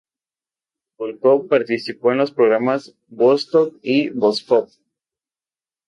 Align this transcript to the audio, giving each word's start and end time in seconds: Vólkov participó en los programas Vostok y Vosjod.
Vólkov 0.97 1.47
participó 1.47 2.11
en 2.11 2.17
los 2.17 2.31
programas 2.31 2.95
Vostok 3.09 3.77
y 3.83 4.09
Vosjod. 4.09 4.67